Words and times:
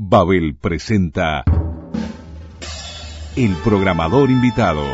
Babel 0.00 0.54
presenta 0.54 1.42
El 3.34 3.52
programador 3.64 4.30
invitado. 4.30 4.84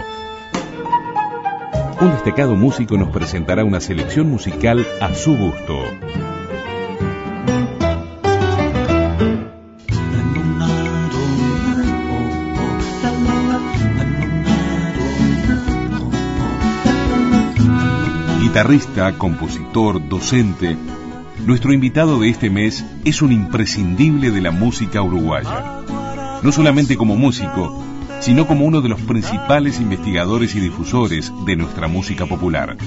Un 2.01 2.11
destacado 2.13 2.55
músico 2.55 2.97
nos 2.97 3.11
presentará 3.11 3.65
una 3.65 3.81
selección 3.81 4.31
musical 4.31 4.87
a 5.03 5.13
su 5.15 5.37
gusto. 5.37 5.79
Guitarrista, 18.41 19.19
compositor, 19.19 20.09
docente, 20.09 20.79
nuestro 21.47 21.75
invitado 21.75 22.19
de 22.21 22.31
este 22.31 22.49
mes 22.49 22.85
es 23.05 23.21
un 23.21 23.31
imprescindible 23.31 24.31
de 24.31 24.41
la 24.41 24.51
música 24.51 25.03
uruguaya. 25.03 25.83
No 26.43 26.53
solamente 26.53 26.97
como 26.97 27.17
músico, 27.17 27.83
sino 28.21 28.47
como 28.47 28.65
uno 28.65 28.81
de 28.81 28.89
los 28.89 29.01
principales 29.03 29.79
investigadores 29.79 30.55
y 30.55 30.61
difusores 30.61 31.33
de 31.45 31.57
nuestra 31.57 31.87
música 31.87 32.25
popular. 32.25 32.79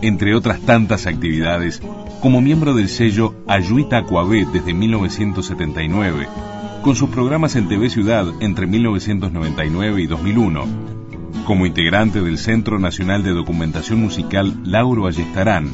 Entre 0.00 0.34
otras 0.34 0.60
tantas 0.60 1.06
actividades, 1.06 1.82
como 2.20 2.40
miembro 2.40 2.72
del 2.72 2.88
sello 2.88 3.34
Ayuita 3.46 3.98
Acuabé 3.98 4.46
desde 4.50 4.72
1979, 4.72 6.26
con 6.82 6.96
sus 6.96 7.10
programas 7.10 7.54
en 7.56 7.68
TV 7.68 7.90
Ciudad 7.90 8.26
entre 8.40 8.66
1999 8.66 10.02
y 10.02 10.06
2001, 10.06 10.64
como 11.46 11.66
integrante 11.66 12.22
del 12.22 12.38
Centro 12.38 12.78
Nacional 12.78 13.22
de 13.22 13.32
Documentación 13.32 14.00
Musical 14.00 14.58
Lauro 14.64 15.06
Ayestarán, 15.06 15.70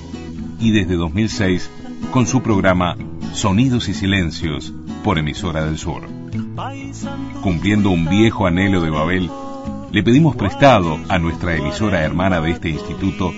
y 0.59 0.73
desde 0.73 0.97
2006 0.97 1.70
con 2.13 2.27
su 2.27 2.43
programa 2.43 2.97
Sonidos 3.33 3.89
y 3.89 3.95
Silencios 3.95 4.73
por 5.05 5.19
Emisora 5.19 5.65
del 5.65 5.79
Sur. 5.79 6.03
Cumpliendo 7.43 7.91
un 7.91 8.09
viejo 8.09 8.47
anhelo 8.47 8.81
de 8.81 8.91
Babel, 8.91 9.31
le 9.92 10.03
pedimos 10.03 10.37
prestado 10.37 10.98
a 11.09 11.19
nuestra 11.19 11.57
emisora 11.57 12.03
hermana 12.03 12.41
de 12.41 12.51
este 12.51 12.70
instituto 12.70 13.33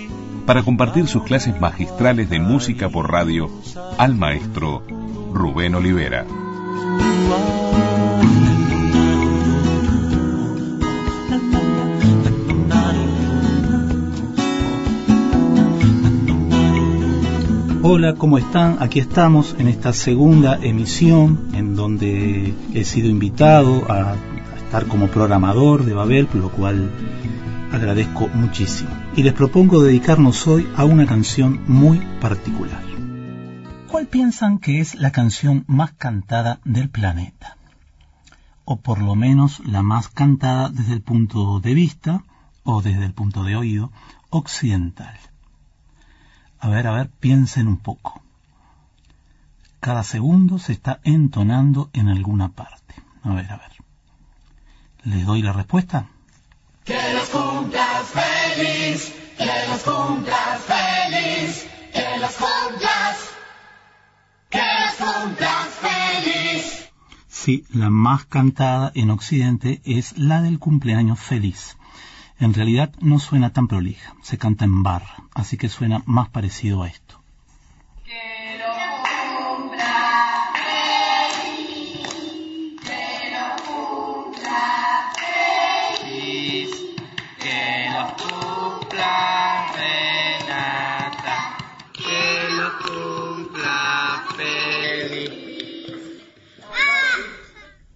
para 0.45 0.63
compartir 0.63 1.07
sus 1.07 1.23
clases 1.23 1.59
magistrales 1.59 2.29
de 2.29 2.39
música 2.39 2.89
por 2.89 3.11
radio 3.11 3.49
al 3.97 4.15
maestro 4.15 4.83
Rubén 5.33 5.75
Olivera. 5.75 6.25
Hola, 17.85 18.15
¿cómo 18.15 18.37
están? 18.37 18.77
Aquí 18.79 18.99
estamos 18.99 19.57
en 19.59 19.67
esta 19.67 19.91
segunda 19.91 20.55
emisión 20.55 21.49
en 21.53 21.75
donde 21.75 22.53
he 22.73 22.85
sido 22.85 23.09
invitado 23.09 23.91
a, 23.91 24.15
estar 24.55 24.87
como 24.87 25.09
programador 25.09 25.83
de 25.83 25.93
Babel, 25.93 26.27
por 26.27 26.39
lo 26.39 26.49
cual 26.49 26.89
agradezco 27.73 28.29
muchísimo. 28.29 28.89
Y 29.17 29.23
les 29.23 29.33
propongo 29.33 29.83
dedicarnos 29.83 30.47
hoy 30.47 30.65
a 30.77 30.85
una 30.85 31.05
canción 31.05 31.59
muy 31.67 31.97
particular. 32.21 32.81
¿Cuál 33.91 34.07
piensan 34.07 34.59
que 34.59 34.79
es 34.79 34.95
la 34.95 35.11
canción 35.11 35.65
más 35.67 35.91
cantada 35.91 36.61
del 36.63 36.89
planeta? 36.89 37.57
O 38.63 38.77
por 38.77 39.01
lo 39.01 39.15
menos 39.15 39.59
la 39.65 39.83
más 39.83 40.07
cantada 40.07 40.69
desde 40.69 40.93
el 40.93 41.01
punto 41.01 41.59
de 41.59 41.73
vista, 41.73 42.23
o 42.63 42.81
desde 42.81 43.03
el 43.03 43.13
punto 43.13 43.43
de 43.43 43.57
oído, 43.57 43.91
occidental. 44.29 45.19
A 46.63 46.69
ver, 46.69 46.87
a 46.87 46.93
ver, 46.93 47.09
piensen 47.09 47.67
un 47.67 47.75
poco. 47.75 48.23
Cada 49.81 50.01
segundo 50.05 50.59
se 50.59 50.71
está 50.71 51.01
entonando 51.03 51.89
en 51.91 52.07
alguna 52.07 52.53
parte. 52.53 52.95
A 53.21 53.33
ver, 53.33 53.51
a 53.51 53.57
ver. 53.57 53.71
¿Les 55.03 55.25
doy 55.25 55.41
la 55.41 55.51
respuesta? 55.51 56.07
Que 56.85 57.13
los 57.15 57.27
cumplas 57.27 58.03
feliz, 58.07 59.13
que 59.37 59.45
los 59.69 59.83
cumplas 59.83 60.61
feliz, 60.61 61.67
que 61.91 62.19
los 62.21 62.31
cumplas, 62.31 63.17
que 64.49 64.61
los 64.85 65.09
cumplas 65.09 65.67
feliz. 65.81 66.89
Sí, 67.27 67.65
la 67.73 67.89
más 67.89 68.23
cantada 68.23 68.93
en 68.95 69.09
Occidente 69.09 69.81
es 69.83 70.17
la 70.17 70.41
del 70.41 70.59
cumpleaños 70.59 71.19
feliz. 71.19 71.75
En 72.39 72.53
realidad 72.53 72.93
no 72.99 73.19
suena 73.19 73.51
tan 73.51 73.67
prolija, 73.67 74.15
se 74.21 74.37
canta 74.37 74.65
en 74.65 74.83
barra, 74.83 75.23
así 75.33 75.57
que 75.57 75.69
suena 75.69 76.03
más 76.05 76.29
parecido 76.29 76.83
a 76.83 76.87
esto. 76.87 77.22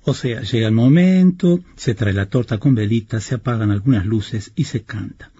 O 0.10 0.14
sea, 0.14 0.40
llega 0.42 0.70
el 0.70 0.74
momento, 0.74 1.60
se 1.76 1.94
trae 1.94 2.14
la 2.14 2.30
torta 2.30 2.60
con 2.60 2.74
velitas, 2.74 3.26
se 3.26 3.36
apagan 3.36 3.72
algunas 3.72 4.06
luces 4.06 4.54
y 4.56 4.64
se 4.64 4.84
canta. 4.84 5.34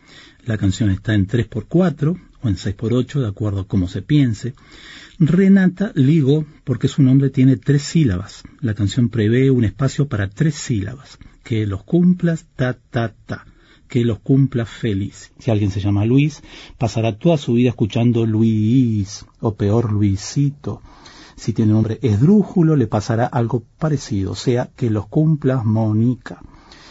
La 0.44 0.58
canción 0.58 0.90
está 0.90 1.14
en 1.14 1.26
3x4 1.26 2.22
o 2.42 2.50
en 2.50 2.56
6x8, 2.58 3.22
de 3.22 3.28
acuerdo 3.30 3.62
a 3.62 3.68
cómo 3.70 3.88
se 3.88 4.02
piense. 4.02 4.56
Renata 5.20 5.94
ligó 5.96 6.46
porque 6.66 6.90
su 6.90 7.02
nombre 7.02 7.30
tiene 7.30 7.56
tres 7.56 7.84
sílabas. 7.84 8.44
La 8.60 8.74
canción 8.74 9.08
prevé 9.08 9.52
un 9.52 9.64
espacio 9.64 10.10
para 10.10 10.30
tres 10.30 10.56
sílabas. 10.56 11.18
Que 11.46 11.66
los 11.66 11.86
cumplas, 11.86 12.46
ta, 12.58 12.74
ta, 12.74 13.16
ta. 13.26 13.46
Que 13.88 14.04
los 14.04 14.20
cumplas 14.20 14.68
feliz. 14.68 15.32
Si 15.40 15.50
alguien 15.50 15.72
se 15.72 15.80
llama 15.80 16.04
Luis, 16.04 16.44
pasará 16.78 17.18
toda 17.18 17.38
su 17.38 17.54
vida 17.54 17.70
escuchando 17.70 18.26
Luis, 18.26 19.26
o 19.40 19.56
peor 19.56 19.94
Luisito. 19.94 20.82
Si 21.38 21.54
tiene 21.54 21.72
nombre 21.72 22.00
esdrújulo, 22.02 22.76
le 22.76 22.88
pasará 22.88 23.28
algo 23.28 23.64
parecido, 23.78 24.32
o 24.32 24.36
sea, 24.36 24.70
que 24.76 24.90
los 24.90 25.06
cumplas 25.06 25.64
Mónica. 25.64 26.42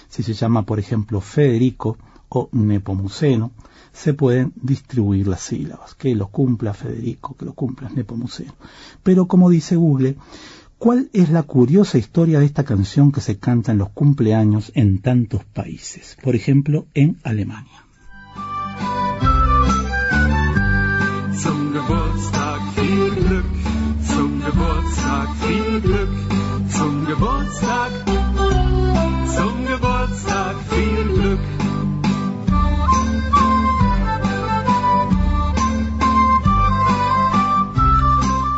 Si 0.08 0.22
se 0.22 0.34
llama, 0.34 0.62
por 0.62 0.78
ejemplo, 0.78 1.20
Federico 1.20 1.98
o 2.28 2.48
Nepomuceno, 2.52 3.50
se 3.92 4.14
pueden 4.14 4.52
distribuir 4.54 5.26
las 5.26 5.40
sílabas. 5.40 5.94
Que 5.94 6.14
los 6.14 6.28
cumpla 6.28 6.74
Federico, 6.74 7.34
que 7.34 7.44
los 7.44 7.54
cumpla 7.54 7.90
Nepomuceno. 7.90 8.54
Pero 9.02 9.26
como 9.26 9.50
dice 9.50 9.74
Google, 9.74 10.16
¿cuál 10.78 11.10
es 11.12 11.28
la 11.30 11.42
curiosa 11.42 11.98
historia 11.98 12.38
de 12.38 12.46
esta 12.46 12.64
canción 12.64 13.10
que 13.10 13.20
se 13.20 13.38
canta 13.38 13.72
en 13.72 13.78
los 13.78 13.90
cumpleaños 13.90 14.70
en 14.76 15.00
tantos 15.00 15.44
países? 15.44 16.16
Por 16.22 16.36
ejemplo, 16.36 16.86
en 16.94 17.18
Alemania. 17.24 17.84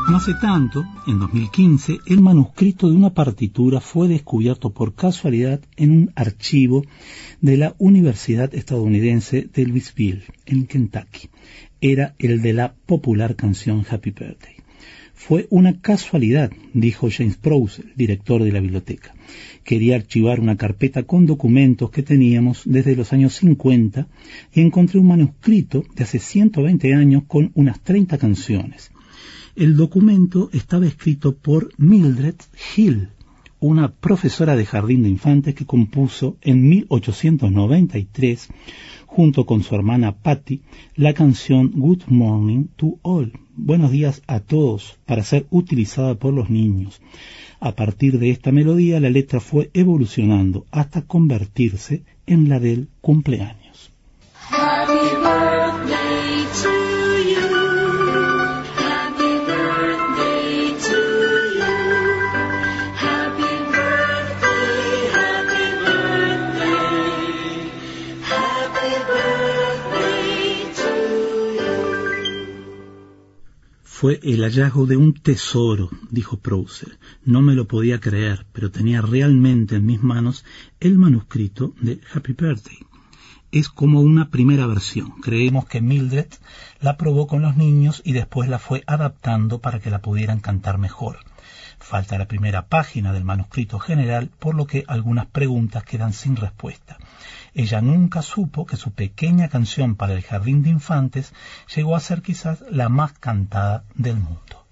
No 0.08 0.16
hace 0.16 0.34
tanto, 0.34 0.84
en 1.06 1.18
2015, 1.18 1.98
el 2.06 2.20
manuscrito 2.20 2.88
de 2.88 2.96
una 2.96 3.12
partitura 3.14 3.80
fue 3.80 4.08
descubierto 4.08 4.70
por 4.70 4.94
casualidad 4.94 5.60
en 5.76 5.90
un 5.90 6.12
archivo 6.16 6.84
de 7.40 7.56
la 7.56 7.74
Universidad 7.78 8.54
estadounidense 8.54 9.48
de 9.52 9.66
Louisville, 9.66 10.24
en 10.46 10.66
Kentucky. 10.66 11.28
Era 11.80 12.14
el 12.18 12.42
de 12.42 12.52
la 12.52 12.74
popular 12.86 13.36
canción 13.36 13.84
Happy 13.88 14.10
Birthday. 14.10 14.57
Fue 15.20 15.48
una 15.50 15.80
casualidad, 15.80 16.52
dijo 16.72 17.08
James 17.10 17.36
Prowse, 17.36 17.82
director 17.96 18.42
de 18.42 18.52
la 18.52 18.60
biblioteca. 18.60 19.14
Quería 19.64 19.96
archivar 19.96 20.38
una 20.38 20.56
carpeta 20.56 21.02
con 21.02 21.26
documentos 21.26 21.90
que 21.90 22.04
teníamos 22.04 22.62
desde 22.64 22.94
los 22.94 23.12
años 23.12 23.34
50 23.34 24.06
y 24.54 24.60
encontré 24.60 25.00
un 25.00 25.08
manuscrito 25.08 25.84
de 25.96 26.04
hace 26.04 26.20
120 26.20 26.94
años 26.94 27.24
con 27.26 27.50
unas 27.54 27.80
30 27.80 28.16
canciones. 28.16 28.92
El 29.56 29.76
documento 29.76 30.50
estaba 30.52 30.86
escrito 30.86 31.36
por 31.36 31.70
Mildred 31.76 32.36
Hill, 32.76 33.08
una 33.58 33.92
profesora 33.92 34.54
de 34.54 34.66
jardín 34.66 35.02
de 35.02 35.10
infantes 35.10 35.54
que 35.56 35.66
compuso 35.66 36.38
en 36.42 36.66
1893, 36.68 38.48
junto 39.04 39.44
con 39.44 39.64
su 39.64 39.74
hermana 39.74 40.16
Patty, 40.16 40.62
la 40.94 41.12
canción 41.12 41.72
Good 41.72 42.04
Morning 42.06 42.68
to 42.76 42.98
All, 43.02 43.32
Buenos 43.60 43.90
días 43.90 44.22
a 44.28 44.38
todos, 44.38 44.98
para 45.04 45.24
ser 45.24 45.46
utilizada 45.50 46.14
por 46.14 46.32
los 46.32 46.48
niños. 46.48 47.00
A 47.58 47.72
partir 47.72 48.20
de 48.20 48.30
esta 48.30 48.52
melodía 48.52 49.00
la 49.00 49.10
letra 49.10 49.40
fue 49.40 49.68
evolucionando 49.74 50.64
hasta 50.70 51.02
convertirse 51.02 52.04
en 52.24 52.48
la 52.48 52.60
del 52.60 52.88
cumpleaños. 53.00 53.90
Fue 74.00 74.20
el 74.22 74.44
hallazgo 74.44 74.86
de 74.86 74.96
un 74.96 75.12
tesoro, 75.12 75.90
dijo 76.08 76.36
Prouser. 76.36 77.00
No 77.24 77.42
me 77.42 77.56
lo 77.56 77.66
podía 77.66 77.98
creer, 77.98 78.46
pero 78.52 78.70
tenía 78.70 79.02
realmente 79.02 79.74
en 79.74 79.86
mis 79.86 80.04
manos 80.04 80.44
el 80.78 80.96
manuscrito 80.96 81.74
de 81.80 82.00
Happy 82.14 82.34
Birthday. 82.34 82.78
Es 83.50 83.68
como 83.68 84.00
una 84.00 84.30
primera 84.30 84.68
versión. 84.68 85.20
Creemos 85.20 85.66
que 85.66 85.80
Mildred 85.80 86.28
la 86.80 86.96
probó 86.96 87.26
con 87.26 87.42
los 87.42 87.56
niños 87.56 88.00
y 88.04 88.12
después 88.12 88.48
la 88.48 88.60
fue 88.60 88.84
adaptando 88.86 89.58
para 89.58 89.80
que 89.80 89.90
la 89.90 90.00
pudieran 90.00 90.38
cantar 90.38 90.78
mejor. 90.78 91.18
Falta 91.80 92.18
la 92.18 92.28
primera 92.28 92.68
página 92.68 93.12
del 93.12 93.24
manuscrito 93.24 93.80
general, 93.80 94.30
por 94.38 94.54
lo 94.54 94.66
que 94.68 94.84
algunas 94.86 95.26
preguntas 95.26 95.82
quedan 95.82 96.12
sin 96.12 96.36
respuesta. 96.36 96.98
Ella 97.58 97.80
nunca 97.80 98.22
supo 98.22 98.66
que 98.66 98.76
su 98.76 98.92
pequeña 98.92 99.48
canción 99.48 99.96
para 99.96 100.12
el 100.12 100.22
jardín 100.22 100.62
de 100.62 100.70
infantes 100.70 101.32
llegó 101.74 101.96
a 101.96 102.00
ser 102.00 102.22
quizás 102.22 102.62
la 102.70 102.88
más 102.88 103.14
cantada 103.18 103.82
del 103.96 104.14
mundo. 104.14 104.64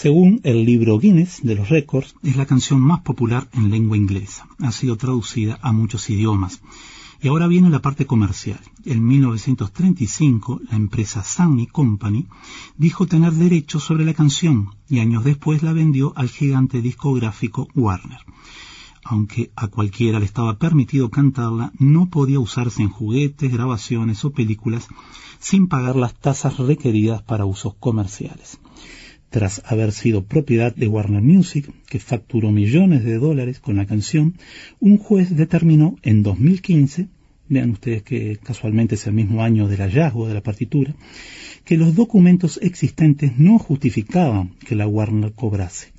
Según 0.00 0.40
el 0.44 0.64
libro 0.64 0.96
Guinness 1.00 1.40
de 1.42 1.56
los 1.56 1.70
récords, 1.70 2.14
es 2.22 2.36
la 2.36 2.46
canción 2.46 2.80
más 2.80 3.00
popular 3.00 3.48
en 3.52 3.68
lengua 3.68 3.96
inglesa. 3.96 4.46
Ha 4.60 4.70
sido 4.70 4.96
traducida 4.96 5.58
a 5.60 5.72
muchos 5.72 6.08
idiomas. 6.08 6.60
Y 7.20 7.26
ahora 7.26 7.48
viene 7.48 7.68
la 7.68 7.82
parte 7.82 8.06
comercial. 8.06 8.60
En 8.84 9.04
1935, 9.04 10.60
la 10.70 10.76
empresa 10.76 11.24
Sammy 11.24 11.66
Company 11.66 12.28
dijo 12.76 13.08
tener 13.08 13.32
derechos 13.32 13.82
sobre 13.82 14.04
la 14.04 14.14
canción 14.14 14.70
y 14.88 15.00
años 15.00 15.24
después 15.24 15.64
la 15.64 15.72
vendió 15.72 16.12
al 16.14 16.28
gigante 16.28 16.80
discográfico 16.80 17.66
Warner. 17.74 18.20
Aunque 19.02 19.50
a 19.56 19.66
cualquiera 19.66 20.20
le 20.20 20.26
estaba 20.26 20.58
permitido 20.58 21.10
cantarla, 21.10 21.72
no 21.76 22.08
podía 22.08 22.38
usarse 22.38 22.82
en 22.82 22.90
juguetes, 22.90 23.50
grabaciones 23.50 24.24
o 24.24 24.30
películas 24.30 24.86
sin 25.40 25.66
pagar 25.66 25.96
las 25.96 26.14
tasas 26.14 26.56
requeridas 26.58 27.20
para 27.22 27.46
usos 27.46 27.74
comerciales 27.80 28.60
tras 29.30 29.62
haber 29.66 29.92
sido 29.92 30.24
propiedad 30.24 30.74
de 30.74 30.88
Warner 30.88 31.22
Music, 31.22 31.70
que 31.88 31.98
facturó 31.98 32.50
millones 32.50 33.04
de 33.04 33.18
dólares 33.18 33.60
con 33.60 33.76
la 33.76 33.86
canción, 33.86 34.34
un 34.80 34.98
juez 34.98 35.36
determinó 35.36 35.96
en 36.02 36.22
2015, 36.22 37.08
vean 37.48 37.70
ustedes 37.70 38.02
que 38.02 38.38
casualmente 38.42 38.94
es 38.94 39.06
el 39.06 39.14
mismo 39.14 39.42
año 39.42 39.68
del 39.68 39.80
hallazgo 39.80 40.28
de 40.28 40.34
la 40.34 40.42
partitura, 40.42 40.94
que 41.64 41.76
los 41.76 41.94
documentos 41.94 42.58
existentes 42.62 43.38
no 43.38 43.58
justificaban 43.58 44.54
que 44.66 44.74
la 44.74 44.86
Warner 44.86 45.32
cobrase. 45.32 45.92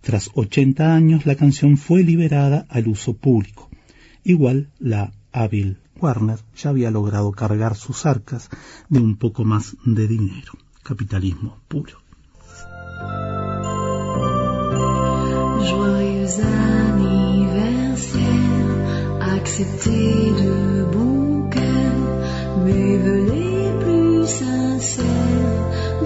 Tras 0.00 0.30
80 0.34 0.94
años 0.94 1.26
la 1.26 1.34
canción 1.34 1.76
fue 1.76 2.02
liberada 2.02 2.66
al 2.68 2.88
uso 2.88 3.14
público. 3.14 3.70
Igual 4.24 4.68
la 4.78 5.12
hábil 5.32 5.78
Warner 6.00 6.38
ya 6.56 6.70
había 6.70 6.90
logrado 6.90 7.32
cargar 7.32 7.76
sus 7.76 8.06
arcas 8.06 8.48
de 8.88 9.00
un 9.00 9.16
poco 9.16 9.44
más 9.44 9.76
de 9.84 10.06
dinero. 10.06 10.52
Capitalismo 10.82 11.58
puro. 11.68 12.05
Joyeux 15.68 16.34
anniversaire, 16.94 18.22
acceptez 19.36 20.30
de 20.42 20.84
bon 20.92 21.50
cœur 21.50 21.96
mes 22.64 22.96
vœux 22.98 23.24
les 23.34 23.72
plus 23.80 24.26
sincères 24.26 25.04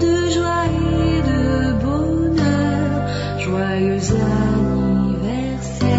de 0.03 0.13
joie 0.33 0.65
et 0.65 1.21
de 1.31 1.43
bonheur. 1.85 2.91
Joyeux 3.39 4.05
anniversaire, 4.49 5.89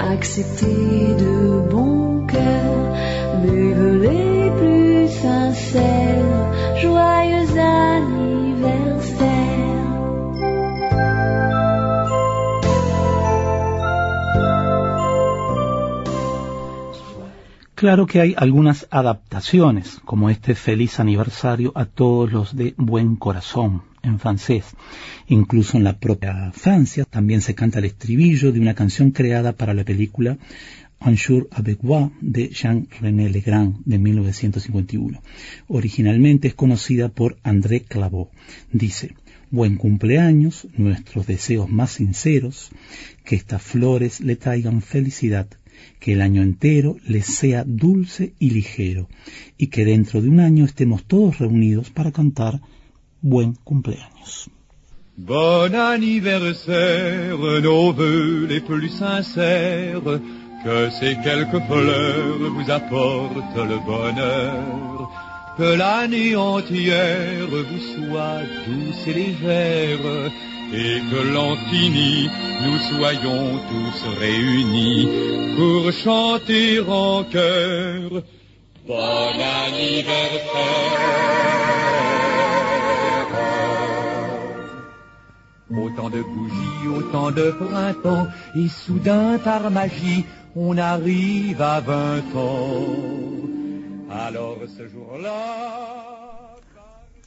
acceptez 0.00 1.14
de 1.24 1.34
bon 1.70 1.81
Claro 17.82 18.06
que 18.06 18.20
hay 18.20 18.32
algunas 18.36 18.86
adaptaciones, 18.92 19.98
como 20.04 20.30
este 20.30 20.54
feliz 20.54 21.00
aniversario 21.00 21.72
a 21.74 21.84
todos 21.84 22.30
los 22.30 22.54
de 22.54 22.74
buen 22.76 23.16
corazón 23.16 23.82
en 24.04 24.20
francés. 24.20 24.66
Incluso 25.26 25.78
en 25.78 25.82
la 25.82 25.98
propia 25.98 26.52
Francia 26.52 27.04
también 27.04 27.40
se 27.40 27.56
canta 27.56 27.80
el 27.80 27.86
estribillo 27.86 28.52
de 28.52 28.60
una 28.60 28.74
canción 28.74 29.10
creada 29.10 29.54
para 29.54 29.74
la 29.74 29.82
película 29.82 30.38
Un 31.00 31.16
jour 31.16 31.48
avec 31.50 31.82
moi 31.82 32.12
de 32.20 32.50
Jean-René 32.50 33.28
Legrand 33.28 33.74
de 33.84 33.98
1951. 33.98 35.20
Originalmente 35.66 36.46
es 36.46 36.54
conocida 36.54 37.08
por 37.08 37.36
André 37.42 37.80
Clavaux. 37.80 38.30
Dice, 38.70 39.16
Buen 39.50 39.74
cumpleaños, 39.76 40.68
nuestros 40.76 41.26
deseos 41.26 41.68
más 41.68 41.90
sinceros, 41.90 42.70
que 43.24 43.34
estas 43.34 43.60
flores 43.60 44.20
le 44.20 44.36
traigan 44.36 44.82
felicidad 44.82 45.48
que 46.00 46.12
el 46.12 46.20
año 46.20 46.42
entero 46.42 46.96
les 47.06 47.26
sea 47.26 47.64
dulce 47.64 48.34
y 48.38 48.50
ligero, 48.50 49.08
y 49.56 49.68
que 49.68 49.84
dentro 49.84 50.20
de 50.20 50.28
un 50.28 50.40
año 50.40 50.64
estemos 50.64 51.04
todos 51.04 51.38
reunidos 51.38 51.90
para 51.90 52.12
cantar 52.12 52.60
buen 53.20 53.54
cumpleaños. 53.64 54.50
Bon 55.16 55.74
anniversaire, 55.74 57.36
nos 57.62 57.92
voeux 57.92 58.46
les 58.48 58.60
plus 58.60 58.88
sincères, 58.88 60.20
que 60.64 60.90
ces 60.90 61.16
quelques 61.22 61.60
fleurs 61.66 62.50
vous 62.50 62.70
apportent 62.70 63.56
le 63.56 63.78
bonheur, 63.84 65.10
que 65.58 65.76
l'année 65.76 66.34
entière 66.34 67.46
vous 67.46 67.78
soit 67.94 68.42
douce 68.66 69.06
et 69.06 69.12
légère, 69.12 70.32
et 70.72 71.00
que 71.10 71.20
l'an 71.34 71.56
fini, 71.70 72.30
nous 72.62 72.78
soyons 72.96 73.60
tous 73.70 74.08
réunis 74.18 75.08
pour 75.56 75.92
chanter 75.92 76.80
en 76.80 77.24
chœur 77.24 78.22
Bon 78.86 78.94
anniversaire. 78.96 80.42
Autant 85.70 86.10
de 86.10 86.20
bougies, 86.20 86.88
autant 86.88 87.30
de 87.30 87.50
printemps, 87.52 88.26
et 88.56 88.68
soudain 88.68 89.38
par 89.38 89.70
magie, 89.70 90.24
on 90.56 90.76
arrive 90.76 91.62
à 91.62 91.80
vingt 91.80 92.36
ans. 92.36 92.86
Alors 94.10 94.58
ce 94.76 94.88
jour-là, 94.88 96.11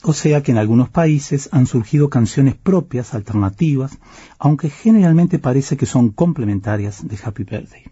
O 0.08 0.14
sea 0.14 0.44
que 0.44 0.52
en 0.52 0.60
algunos 0.60 0.90
países 0.90 1.50
han 1.52 1.66
surgido 1.66 2.12
canciones 2.12 2.54
propias, 2.54 3.16
alternativas, 3.16 3.98
aunque 4.38 4.70
generalmente 4.70 5.40
parece 5.40 5.78
que 5.78 5.88
son 5.88 6.12
complementarias 6.12 7.08
de 7.08 7.18
Happy 7.24 7.44
Birthday. 7.44 7.86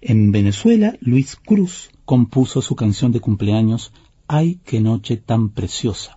En 0.00 0.32
Venezuela, 0.32 0.96
Luis 1.00 1.36
Cruz 1.36 1.90
compuso 2.06 2.62
su 2.62 2.74
canción 2.74 3.12
de 3.12 3.20
cumpleaños 3.20 3.92
Ay, 4.28 4.60
qué 4.64 4.80
noche 4.80 5.18
tan 5.18 5.50
preciosa, 5.50 6.16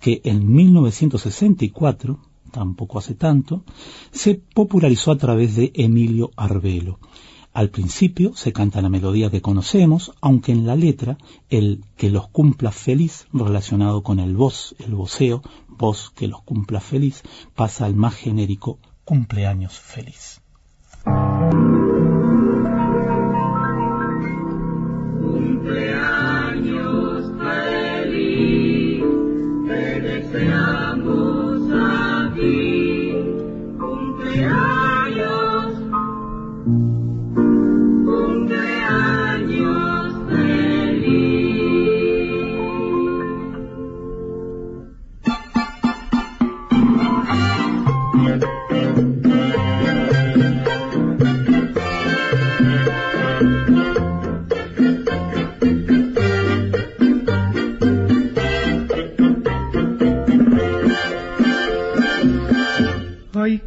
que 0.00 0.20
en 0.24 0.52
1964, 0.52 2.18
tampoco 2.50 2.98
hace 2.98 3.14
tanto, 3.14 3.62
se 4.10 4.34
popularizó 4.34 5.12
a 5.12 5.18
través 5.18 5.54
de 5.54 5.70
Emilio 5.76 6.32
Arbelo. 6.34 6.98
Al 7.54 7.70
principio 7.70 8.34
se 8.34 8.52
canta 8.52 8.82
la 8.82 8.88
melodía 8.88 9.30
que 9.30 9.40
conocemos, 9.40 10.12
aunque 10.20 10.50
en 10.50 10.66
la 10.66 10.74
letra 10.74 11.18
el 11.50 11.84
que 11.96 12.10
los 12.10 12.26
cumpla 12.26 12.72
feliz 12.72 13.28
relacionado 13.32 14.02
con 14.02 14.18
el 14.18 14.36
voz, 14.36 14.74
el 14.80 14.96
voceo, 14.96 15.40
voz 15.68 16.10
que 16.10 16.26
los 16.26 16.42
cumpla 16.42 16.80
feliz, 16.80 17.22
pasa 17.54 17.84
al 17.84 17.94
más 17.94 18.16
genérico 18.16 18.80
cumpleaños 19.04 19.78
feliz. 19.78 20.40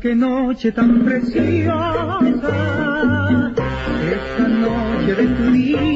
Qué 0.01 0.15
noche 0.15 0.71
tan 0.71 1.03
preciosa, 1.05 2.19
esta 4.11 4.47
noche 4.47 5.15
de 5.15 5.27
tu 5.27 5.51
día, 5.51 5.86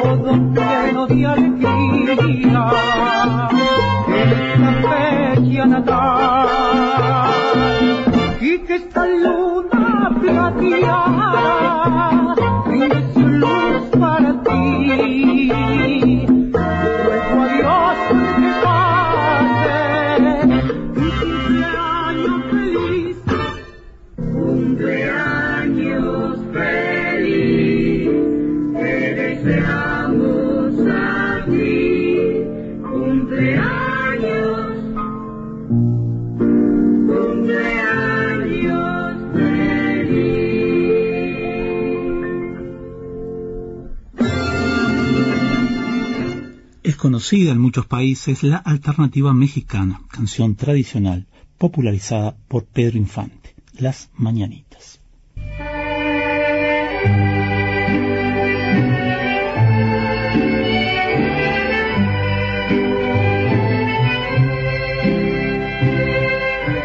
todo 0.00 0.32
lleno 0.32 1.06
de 1.06 1.26
alegría, 1.26 2.89
conocida 47.30 47.52
en 47.52 47.60
muchos 47.60 47.86
países 47.86 48.42
la 48.42 48.56
alternativa 48.56 49.32
mexicana, 49.32 50.00
canción 50.10 50.56
tradicional 50.56 51.28
popularizada 51.58 52.34
por 52.48 52.64
Pedro 52.64 52.98
Infante, 52.98 53.54
Las 53.78 54.10
Mañanitas. 54.16 55.00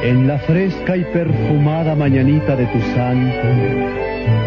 En 0.04 0.28
la 0.28 0.38
fresca 0.38 0.96
y 0.96 1.06
perfumada 1.06 1.96
mañanita 1.96 2.56
de 2.56 2.68
tu 2.68 2.80
santo, 2.94 4.05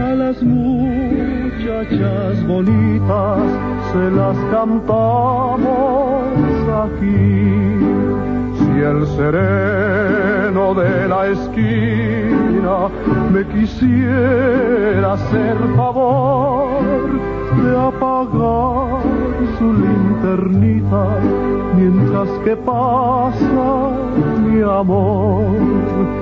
A 0.00 0.14
las 0.14 0.42
muchachas 0.42 2.42
bonitas 2.46 3.42
se 3.92 4.10
las 4.10 4.36
cantamos 4.50 5.60
aquí. 6.84 7.52
Si 8.58 8.80
el 8.80 9.06
sereno 9.16 10.74
de 10.74 11.08
la 11.08 11.26
esquina 11.28 12.88
me 13.32 13.42
quisiera 13.48 15.12
hacer 15.12 15.56
favor 15.76 16.82
de 17.62 17.70
apagar 17.78 19.02
su 19.58 19.66
linternita 19.72 21.06
mientras 21.76 22.28
que 22.44 22.56
pasa 22.56 23.90
mi 24.44 24.62
amor. 24.62 26.21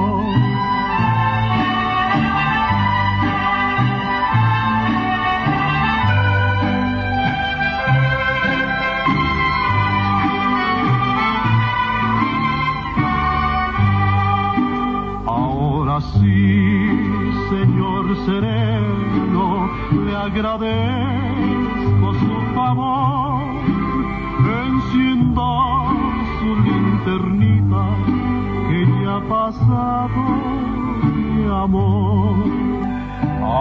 Ahora 16.01 16.13
sí, 16.13 16.89
señor 17.49 18.05
sereno, 18.25 19.69
le 20.05 20.13
agradezco 20.15 22.07
su 22.13 22.33
favor. 22.55 23.43
Encienda 24.65 25.51
su 26.39 26.49
linternita, 26.65 27.83
que 28.69 28.79
ya 29.03 29.13
ha 29.17 29.21
pasado 29.29 30.21
mi 31.03 31.43
amor. 31.45 32.35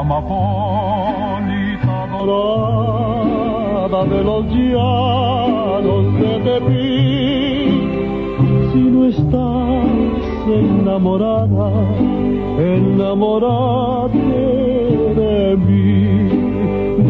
Amapolita 0.01 1.97
dorada 2.13 4.01
de 4.05 4.21
los 4.25 4.43
llanos 4.47 6.05
de 6.15 6.33
Tepic, 6.45 7.91
si 8.73 8.81
no 8.81 9.01
estás 9.07 10.01
enamorada, 10.47 11.69
enamorate 12.61 14.19
de 15.21 15.57
mí. 15.57 16.29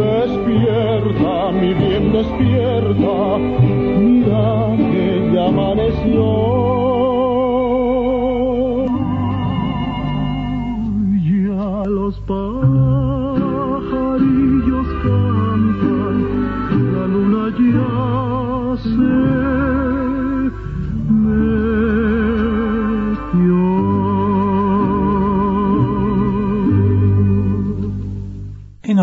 Despierta, 0.03 1.53
mi 1.53 1.75
bien, 1.75 2.13
despierta, 2.13 3.39
mira 3.99 4.77
que 4.77 5.31
ya 5.35 5.47
amaneció. 5.47 6.70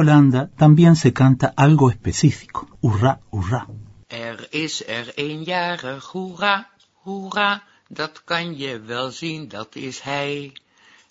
Holanda 0.08 0.50
también 0.56 0.96
se 0.96 1.12
canta 1.12 1.54
algo 1.58 1.90
específico, 1.90 2.66
hurra, 2.82 3.20
hurra. 3.30 3.68
Er 4.08 4.48
is 4.52 4.88
er 4.88 5.12
een 5.16 5.44
jarig, 5.44 6.06
hoera, 6.14 6.70
hoera, 7.04 7.64
dat 7.90 8.24
kan 8.24 8.58
je 8.58 8.80
wel 8.80 9.12
zien, 9.12 9.48
dat 9.48 9.76
is 9.76 10.00
hij. 10.00 10.54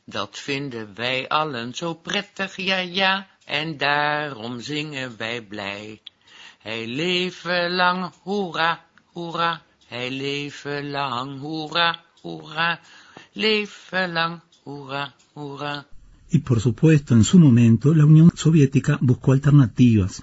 Dat 0.04 0.38
vinden 0.38 0.94
wij 0.94 1.28
allen 1.28 1.74
zo 1.74 1.94
prettig, 1.94 2.56
ja, 2.56 2.78
ja, 2.78 3.26
en 3.44 3.76
daarom 3.76 4.60
zingen 4.60 5.16
wij 5.16 5.42
blij. 5.42 6.00
Hij 6.58 6.86
leven 6.86 7.74
lang, 7.74 8.12
hoera, 8.22 8.84
hoera, 9.12 9.62
hij 9.86 10.10
leven 10.10 10.90
lang, 10.90 11.40
hoera, 11.40 12.00
hoera, 12.22 12.80
leven 13.32 14.12
lang, 14.12 14.40
hoera, 14.62 15.12
hoera. 15.32 15.86
Y 16.30 16.38
por 16.38 16.60
supuesto, 16.60 17.14
en 17.14 17.24
su 17.24 17.38
momento, 17.38 17.94
la 17.94 18.04
Unión 18.04 18.30
Soviética 18.34 18.98
buscó 19.00 19.32
alternativas. 19.32 20.22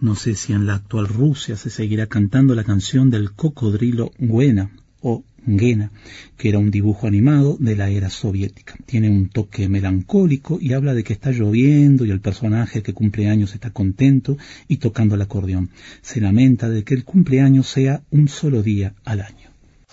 No 0.00 0.14
sé 0.14 0.34
si 0.34 0.52
en 0.52 0.66
la 0.66 0.74
actual 0.74 1.06
Rusia 1.06 1.56
se 1.56 1.70
seguirá 1.70 2.06
cantando 2.06 2.54
la 2.54 2.64
canción 2.64 3.10
del 3.10 3.32
cocodrilo 3.32 4.10
Guena 4.18 4.70
o 5.00 5.24
Ngena, 5.46 5.92
que 6.36 6.48
era 6.48 6.58
un 6.58 6.70
dibujo 6.70 7.06
animado 7.06 7.56
de 7.60 7.76
la 7.76 7.88
era 7.88 8.10
soviética. 8.10 8.74
Tiene 8.84 9.08
un 9.08 9.28
toque 9.28 9.68
melancólico 9.68 10.58
y 10.60 10.72
habla 10.72 10.92
de 10.92 11.04
que 11.04 11.12
está 11.12 11.30
lloviendo 11.30 12.04
y 12.04 12.10
el 12.10 12.20
personaje 12.20 12.82
que 12.82 12.92
cumple 12.92 13.28
años 13.28 13.54
está 13.54 13.70
contento 13.70 14.36
y 14.66 14.78
tocando 14.78 15.14
el 15.14 15.22
acordeón. 15.22 15.70
Se 16.02 16.20
lamenta 16.20 16.68
de 16.68 16.82
que 16.82 16.94
el 16.94 17.04
cumpleaños 17.04 17.68
sea 17.68 18.02
un 18.10 18.28
solo 18.28 18.62
día 18.62 18.94
al 19.04 19.20
año. 19.20 19.55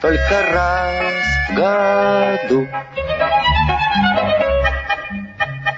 только 0.00 0.42
раз 0.52 1.14
в 1.48 1.54
году. 1.54 2.68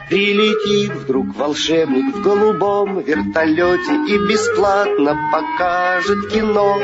Прилетит 0.08 0.92
вдруг 0.92 1.34
волшебник 1.34 2.14
в 2.14 2.22
голубом 2.22 3.00
вертолете 3.00 3.94
и 4.06 4.18
бесплатно 4.28 5.18
покажет 5.32 6.30
кино. 6.30 6.78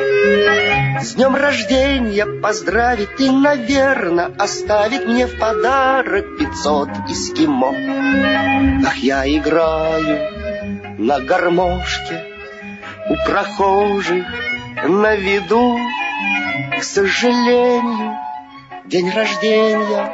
С 1.01 1.15
днем 1.15 1.37
рождения 1.37 2.27
поздравит 2.27 3.21
и, 3.21 3.31
наверное, 3.31 4.33
оставит 4.39 5.07
мне 5.07 5.27
в 5.27 5.39
подарок 5.39 6.39
пятьсот 6.39 6.89
эскимо. 7.09 7.69
Ах, 8.87 8.97
я 8.97 9.29
играю 9.29 10.99
на 10.99 11.21
гармошке 11.21 12.25
у 13.09 13.15
прохожих 13.29 14.27
на 14.89 15.15
виду. 15.15 15.79
К 16.80 16.84
сожалению, 16.84 18.18
день 18.86 19.10
рождения 19.10 20.14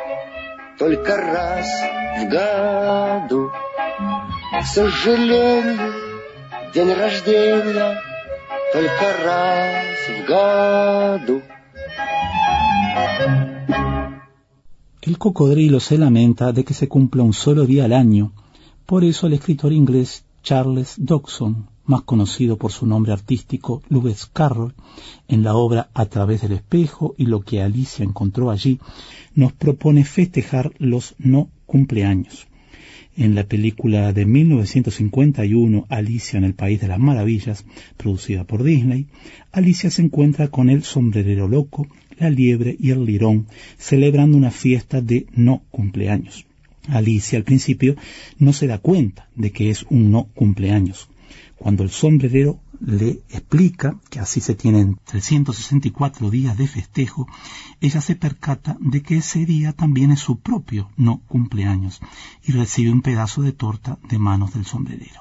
только 0.77 1.17
раз 1.17 1.67
в 2.19 2.29
году. 2.29 3.51
К 4.59 4.65
сожалению, 4.65 5.93
день 6.73 6.93
рождения 6.93 7.99
только 8.73 9.13
раз 9.23 9.85
в 10.07 10.25
году. 10.27 11.41
El 15.01 15.17
cocodrilo 15.17 15.79
se 15.79 15.97
lamenta 15.97 16.51
de 16.51 16.63
que 16.63 16.73
se 16.73 16.87
cumpla 16.87 17.23
un 17.23 17.33
solo 17.33 17.65
día 17.65 17.85
al 17.85 17.93
año. 17.93 18.31
Por 18.85 19.03
eso 19.03 19.27
el 19.27 19.33
escritor 19.33 19.73
inglés 19.73 20.23
Charles 20.43 20.95
Dodson, 20.97 21.67
más 21.86 22.02
conocido 22.02 22.56
por 22.56 22.72
su 22.72 22.86
nombre 22.86 23.12
artístico 23.12 23.82
Lewis 23.88 24.26
Carroll, 24.26 24.74
en 25.28 25.42
la 25.42 25.54
obra 25.54 25.88
A 25.94 26.06
través 26.06 26.42
del 26.42 26.52
espejo 26.52 27.14
y 27.16 27.26
lo 27.26 27.40
que 27.40 27.62
Alicia 27.62 28.04
encontró 28.04 28.50
allí, 28.50 28.78
nos 29.34 29.52
propone 29.52 30.04
festejar 30.04 30.72
los 30.78 31.14
no 31.18 31.48
cumpleaños. 31.66 32.46
En 33.16 33.34
la 33.34 33.44
película 33.44 34.12
de 34.12 34.26
1951, 34.26 35.86
Alicia 35.88 36.36
en 36.36 36.44
el 36.44 36.54
País 36.54 36.80
de 36.82 36.88
las 36.88 36.98
Maravillas, 36.98 37.64
producida 37.96 38.44
por 38.44 38.62
Disney, 38.62 39.06
Alicia 39.52 39.90
se 39.90 40.02
encuentra 40.02 40.48
con 40.48 40.68
el 40.68 40.82
sombrerero 40.82 41.48
loco, 41.48 41.86
la 42.18 42.28
liebre 42.28 42.76
y 42.78 42.90
el 42.90 43.06
lirón, 43.06 43.46
celebrando 43.78 44.36
una 44.36 44.50
fiesta 44.50 45.00
de 45.00 45.26
no 45.34 45.62
cumpleaños. 45.70 46.44
Alicia 46.88 47.38
al 47.38 47.44
principio 47.44 47.96
no 48.38 48.52
se 48.52 48.66
da 48.66 48.78
cuenta 48.78 49.28
de 49.34 49.50
que 49.50 49.70
es 49.70 49.84
un 49.88 50.10
no 50.10 50.24
cumpleaños. 50.34 51.08
Cuando 51.58 51.82
el 51.82 51.90
sombrerero 51.90 52.60
le 52.80 53.22
explica 53.30 53.96
que 54.10 54.20
así 54.20 54.40
se 54.40 54.54
tienen 54.54 54.98
364 55.04 56.30
días 56.30 56.56
de 56.58 56.68
festejo, 56.68 57.26
ella 57.80 58.00
se 58.00 58.14
percata 58.14 58.76
de 58.78 59.02
que 59.02 59.18
ese 59.18 59.46
día 59.46 59.72
también 59.72 60.12
es 60.12 60.20
su 60.20 60.38
propio 60.38 60.90
no 60.96 61.22
cumpleaños 61.26 62.00
y 62.44 62.52
recibe 62.52 62.92
un 62.92 63.00
pedazo 63.02 63.42
de 63.42 63.52
torta 63.52 63.98
de 64.02 64.18
manos 64.18 64.52
del 64.52 64.66
sombrerero. 64.66 65.20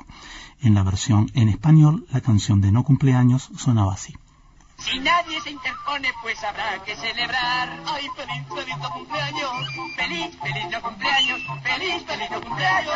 En 0.62 0.74
la 0.74 0.84
versión 0.84 1.32
en 1.36 1.48
español, 1.48 2.06
la 2.12 2.22
canción 2.22 2.60
de 2.60 2.72
no 2.72 2.84
cumpleaños 2.84 3.50
sonaba 3.56 3.94
así. 3.94 4.14
Si 4.78 5.00
nadie 5.00 5.40
se 5.42 5.52
interpone, 5.52 6.10
pues 6.22 6.44
habrá 6.44 6.84
que 6.84 6.96
celebrar. 6.98 7.82
¡Ay, 7.86 8.08
feliz, 8.16 8.46
feliz 8.54 8.78
no 8.78 8.90
cumpleaños! 8.90 9.52
¡Feliz, 9.96 10.38
feliz 10.42 10.66
no 10.70 10.82
cumpleaños! 10.82 11.40
¡Feliz, 11.64 12.04
feliz 12.06 12.30
no 12.30 12.42
cumpleaños! 12.42 12.96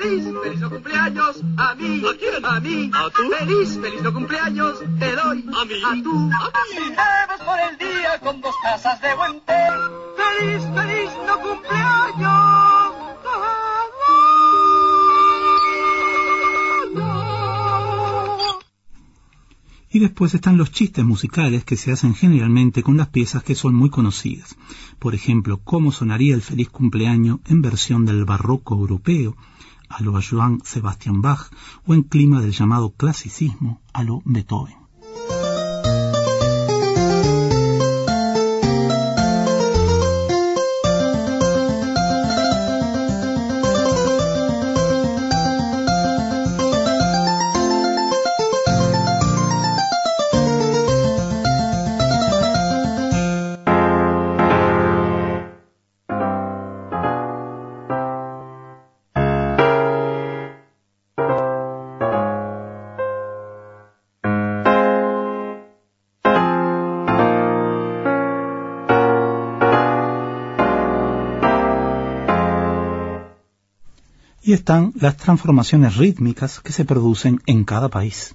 ¡Feliz, 0.00 0.24
feliz 0.42 0.60
no 0.60 0.70
cumpleaños! 0.70 1.40
A 1.56 1.74
mí. 1.74 2.02
¿A 2.06 2.18
quién? 2.18 2.44
A 2.44 2.60
mí. 2.60 2.90
¿A 2.92 3.10
tú? 3.10 3.30
¡Feliz, 3.38 3.78
feliz 3.80 4.02
no 4.02 4.12
cumpleaños! 4.12 4.78
Te 4.98 5.16
doy. 5.16 5.44
¿A 5.60 5.64
mí? 5.64 5.74
A 5.84 6.02
tú. 6.02 6.30
¿A 6.32 6.50
Si 6.70 6.80
bebes 6.80 7.40
por 7.44 7.58
el 7.60 7.78
día 7.78 8.18
con 8.20 8.40
dos 8.40 8.54
tazas 8.62 9.00
de 9.00 9.14
buen 9.14 9.40
té, 9.42 9.66
¡Feliz, 10.16 10.62
feliz 10.74 11.10
no 11.26 11.40
cumpleaños! 11.40 11.83
Y 19.94 20.00
después 20.00 20.34
están 20.34 20.56
los 20.56 20.72
chistes 20.72 21.04
musicales 21.04 21.64
que 21.64 21.76
se 21.76 21.92
hacen 21.92 22.16
generalmente 22.16 22.82
con 22.82 22.96
las 22.96 23.10
piezas 23.10 23.44
que 23.44 23.54
son 23.54 23.76
muy 23.76 23.90
conocidas. 23.90 24.56
Por 24.98 25.14
ejemplo, 25.14 25.60
cómo 25.62 25.92
sonaría 25.92 26.34
el 26.34 26.42
feliz 26.42 26.68
cumpleaños 26.68 27.38
en 27.46 27.62
versión 27.62 28.04
del 28.04 28.24
barroco 28.24 28.74
europeo, 28.74 29.36
a 29.88 30.02
lo 30.02 30.20
Johann 30.20 30.60
Sebastian 30.64 31.22
Bach, 31.22 31.48
o 31.86 31.94
en 31.94 32.02
clima 32.02 32.40
del 32.40 32.50
llamado 32.50 32.90
clasicismo, 32.90 33.82
a 33.92 34.02
lo 34.02 34.20
Beethoven. 34.24 34.83
Están 74.64 74.94
las 74.98 75.18
transformaciones 75.18 75.98
rítmicas 75.98 76.58
que 76.60 76.72
se 76.72 76.86
producen 76.86 77.38
en 77.44 77.64
cada 77.64 77.90
país. 77.90 78.34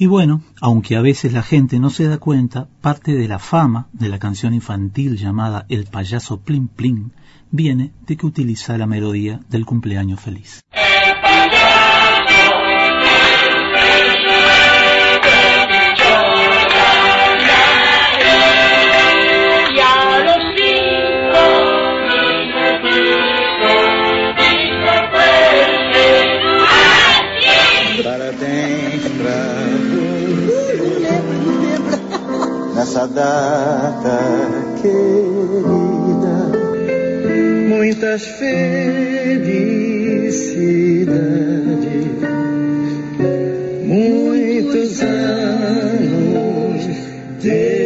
Y 0.00 0.06
bueno, 0.06 0.40
aunque 0.62 0.96
a 0.96 1.02
veces 1.02 1.34
la 1.34 1.42
gente 1.42 1.78
no 1.78 1.90
se 1.90 2.08
da 2.08 2.16
cuenta, 2.16 2.68
parte 2.80 3.12
de 3.12 3.28
la 3.28 3.38
fama 3.38 3.88
de 3.92 4.08
la 4.08 4.18
canción 4.18 4.54
infantil 4.54 5.18
llamada 5.18 5.66
El 5.68 5.84
payaso 5.84 6.40
Plim 6.40 6.68
Plim 6.68 7.10
viene 7.50 7.92
de 8.06 8.16
que 8.16 8.24
utiliza 8.24 8.78
la 8.78 8.86
melodía 8.86 9.40
del 9.50 9.66
cumpleaños 9.66 10.18
feliz. 10.18 10.62
Nessa 32.90 33.06
data 33.06 34.18
querida. 34.82 36.50
Muitas 37.68 38.26
felicidades, 38.26 38.90
muitos 43.86 45.02
anos 45.02 46.82
de 47.38 47.79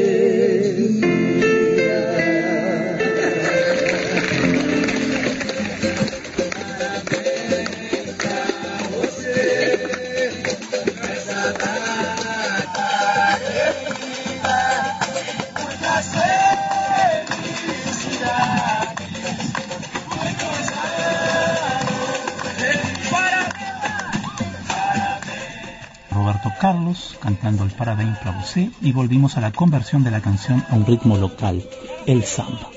Carlos 26.60 27.16
cantando 27.20 27.64
el 27.64 27.70
Parabéns 27.70 28.18
para 28.18 28.32
você 28.32 28.70
y 28.80 28.92
volvimos 28.92 29.36
a 29.36 29.40
la 29.40 29.52
conversión 29.52 30.04
de 30.04 30.10
la 30.10 30.20
canción 30.20 30.64
a 30.70 30.74
un 30.74 30.86
ritmo 30.86 31.16
local, 31.16 31.62
el 32.06 32.24
samba. 32.24 32.70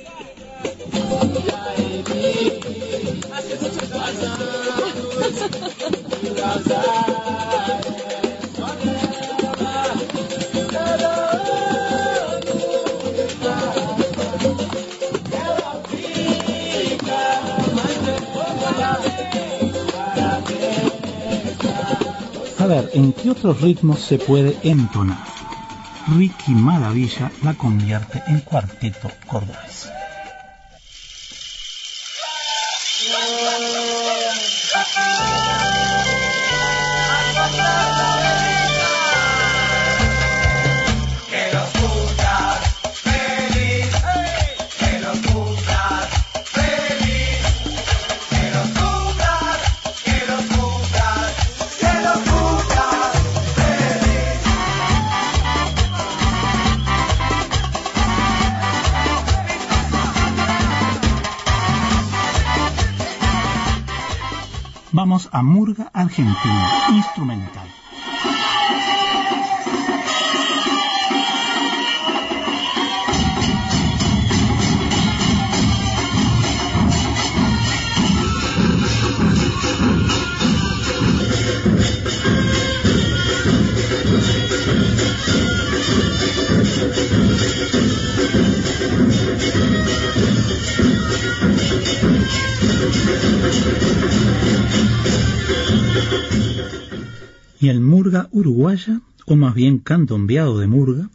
¿en 22.98 23.14
qué 23.14 23.30
otros 23.30 23.62
ritmos 23.62 24.00
se 24.00 24.18
puede 24.18 24.58
entonar? 24.64 25.24
Ricky 26.18 26.54
Maravilla 26.54 27.32
la 27.44 27.54
convierte 27.54 28.24
en 28.28 28.40
cuarteto 28.40 29.12
cordobés. 29.28 29.67
A 65.38 65.44
Murga 65.44 65.92
Argentina, 65.94 66.76
instrumental. 66.88 67.77
Uruguaya, 98.38 99.02
o 99.26 99.36
más 99.36 99.54
bien 99.54 99.80
candombeado 99.80 100.60
de 100.60 100.68
Murga, 100.68 101.10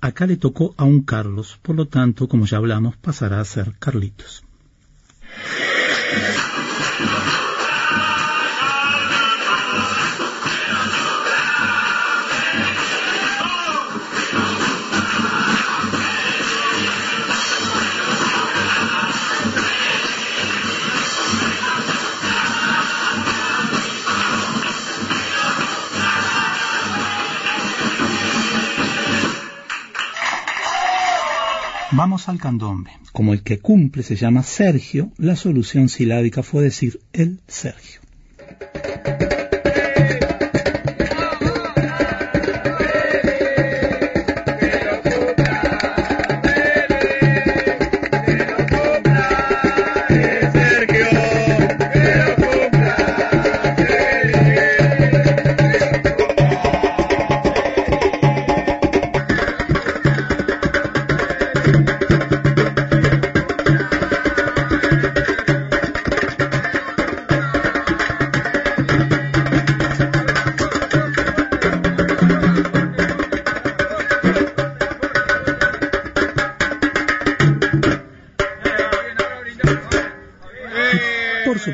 acá 0.00 0.26
le 0.26 0.36
tocó 0.36 0.74
a 0.76 0.84
un 0.84 1.02
Carlos, 1.02 1.58
por 1.62 1.76
lo 1.76 1.86
tanto, 1.86 2.28
como 2.28 2.46
ya 2.46 2.58
hablamos, 2.58 2.96
pasará 2.96 3.40
a 3.40 3.44
ser 3.44 3.74
Carlitos. 3.78 4.44
Vamos 31.92 32.28
al 32.28 32.38
candombe. 32.38 32.90
Como 33.12 33.32
el 33.32 33.42
que 33.42 33.60
cumple 33.60 34.02
se 34.02 34.14
llama 34.14 34.42
Sergio, 34.42 35.10
la 35.16 35.36
solución 35.36 35.88
silábica 35.88 36.42
fue 36.42 36.62
decir 36.62 37.00
el 37.14 37.40
Sergio. 37.46 38.00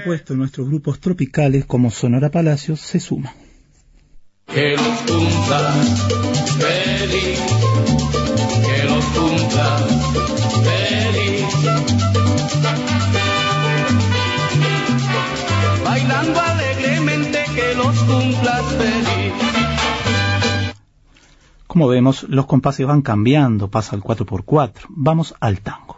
Supuesto, 0.05 0.35
nuestros 0.35 0.69
grupos 0.69 1.01
tropicales 1.01 1.65
como 1.65 1.91
Sonora 1.91 2.31
Palacios 2.31 2.79
se 2.81 3.01
suman. 3.01 3.33
Que 4.47 4.77
los 4.77 4.99
cumplas 5.01 6.07
feliz, 6.59 7.41
que 8.67 8.85
los 8.85 9.05
cumplas 9.07 9.83
feliz. 10.63 11.45
Bailando 15.83 16.41
alegremente, 16.41 17.39
que 17.55 17.75
los 17.75 17.97
cumplas 18.01 18.63
feliz. 18.75 19.33
Como 21.67 21.89
vemos, 21.89 22.25
los 22.25 22.45
compases 22.45 22.87
van 22.87 23.01
cambiando, 23.01 23.71
pasa 23.71 23.97
al 23.97 24.03
4x4. 24.03 24.85
Vamos 24.91 25.35
al 25.41 25.63
tango. 25.63 25.94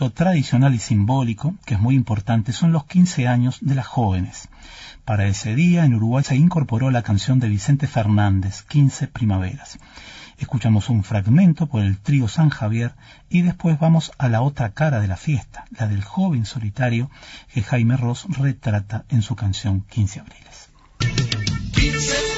Momento 0.00 0.16
tradicional 0.16 0.74
y 0.74 0.78
simbólico, 0.78 1.54
que 1.66 1.74
es 1.74 1.80
muy 1.80 1.94
importante, 1.94 2.52
son 2.52 2.72
los 2.72 2.86
15 2.86 3.28
años 3.28 3.58
de 3.60 3.74
las 3.74 3.86
jóvenes. 3.86 4.48
Para 5.04 5.26
ese 5.26 5.54
día, 5.54 5.84
en 5.84 5.94
Uruguay 5.94 6.24
se 6.24 6.36
incorporó 6.36 6.90
la 6.90 7.02
canción 7.02 7.38
de 7.38 7.50
Vicente 7.50 7.86
Fernández, 7.86 8.62
15 8.62 9.08
primaveras. 9.08 9.78
Escuchamos 10.38 10.88
un 10.88 11.04
fragmento 11.04 11.66
por 11.66 11.82
el 11.82 11.98
trío 11.98 12.28
San 12.28 12.48
Javier 12.48 12.94
y 13.28 13.42
después 13.42 13.78
vamos 13.78 14.12
a 14.16 14.30
la 14.30 14.40
otra 14.40 14.70
cara 14.72 15.00
de 15.00 15.08
la 15.08 15.18
fiesta, 15.18 15.66
la 15.78 15.86
del 15.86 16.02
joven 16.02 16.46
solitario 16.46 17.10
que 17.52 17.62
Jaime 17.62 17.98
Ross 17.98 18.24
retrata 18.38 19.04
en 19.10 19.20
su 19.20 19.36
canción 19.36 19.82
15 19.82 20.20
abriles. 20.20 20.70
15 21.74 22.29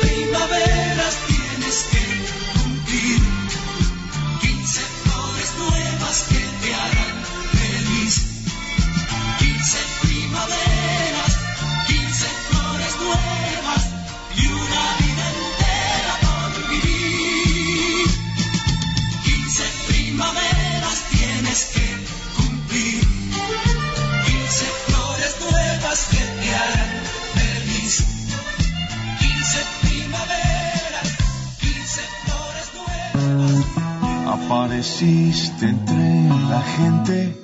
Apareciste 34.53 35.65
entre 35.65 36.29
la 36.51 36.61
gente, 36.61 37.35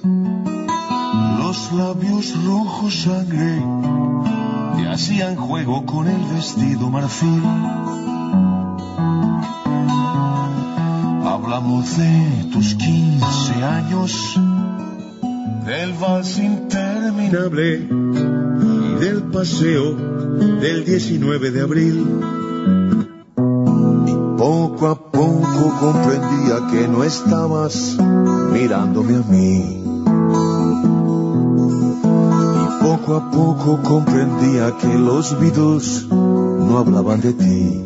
los 1.39 1.73
labios 1.73 2.35
rojos 2.45 3.03
sangre, 3.05 3.63
te 4.77 4.87
hacían 4.87 5.37
juego 5.37 5.87
con 5.87 6.07
el 6.07 6.23
vestido 6.35 6.91
marfil. 6.91 7.43
Hablamos 11.25 11.97
de 11.97 12.51
tus 12.53 12.75
15 12.75 13.65
años, 13.65 14.39
del 15.65 15.95
vals 15.95 16.39
interminable 16.39 17.89
y 17.89 19.01
del 19.01 19.23
paseo 19.33 19.95
del 20.61 20.85
19 20.85 21.51
de 21.53 21.61
abril. 21.63 22.38
Poco 24.39 24.87
a 24.87 24.95
poco 24.95 25.75
comprendía 25.81 26.69
que 26.71 26.87
no 26.87 27.03
estabas 27.03 27.99
mirándome 28.53 29.17
a 29.17 29.23
mí. 29.29 29.83
Y 32.55 32.67
poco 32.81 33.17
a 33.17 33.31
poco 33.33 33.83
comprendía 33.83 34.77
que 34.81 34.95
los 34.97 35.37
Beatles 35.41 36.07
no 36.09 36.79
hablaban 36.79 37.21
de 37.21 37.33
ti. 37.33 37.85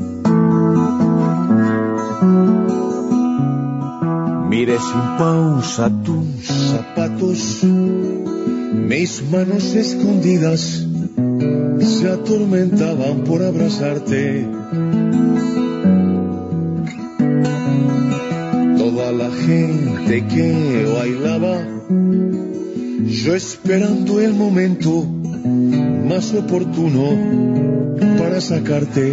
Miré 4.51 4.79
sin 4.79 5.17
pausa 5.17 5.91
tus 6.05 6.47
zapatos, 6.47 7.65
mis 7.65 9.23
manos 9.31 9.75
escondidas 9.75 10.87
se 11.81 12.11
atormentaban 12.11 13.25
por 13.25 13.43
abrazarte. 13.43 14.47
La 19.19 19.31
gente 19.31 20.27
que 20.27 20.91
bailaba, 20.95 21.67
yo 23.07 23.35
esperando 23.35 24.21
el 24.21 24.33
momento 24.33 25.05
más 26.09 26.33
oportuno 26.33 27.03
para 28.19 28.41
sacarte. 28.41 29.11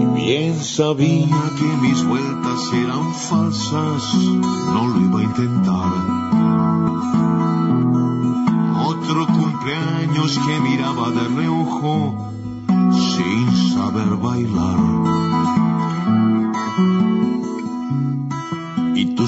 Y 0.00 0.04
bien 0.16 0.54
sabía 0.60 1.40
que 1.58 1.88
mis 1.88 2.04
vueltas 2.06 2.60
eran 2.74 3.14
falsas, 3.14 4.02
no 4.74 4.88
lo 4.88 5.00
iba 5.00 5.20
a 5.20 5.24
intentar. 5.24 5.92
Otro 8.86 9.26
cumpleaños 9.26 10.38
que 10.46 10.60
miraba 10.60 11.10
de 11.10 11.28
reojo 11.40 12.32
sin 13.16 13.72
saber 13.72 14.16
bailar. 14.16 15.59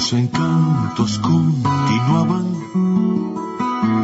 Y 0.03 0.05
tus 0.05 0.13
encantos 0.15 1.19
continuaban 1.21 2.57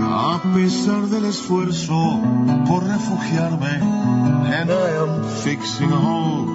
a 0.07 0.41
pesar 0.55 1.09
del 1.09 1.25
esfuerzo 1.25 2.21
por 2.69 2.85
refugiarme. 2.85 3.81
And 4.47 4.71
I 4.71 4.97
am 4.97 5.25
fixing 5.43 5.91
a 5.91 5.99
hole. 5.99 6.47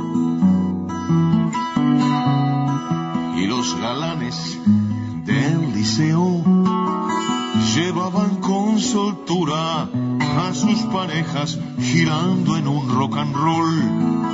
Y 3.35 3.47
los 3.47 3.75
galanes 3.81 4.57
del 5.25 5.73
liceo 5.73 6.41
llevaban 7.75 8.37
con 8.37 8.79
soltura 8.79 9.89
a 9.89 10.53
sus 10.53 10.79
parejas 10.83 11.59
girando 11.81 12.55
en 12.55 12.69
un 12.69 12.87
rock 12.97 13.17
and 13.17 13.35
roll. 13.35 14.32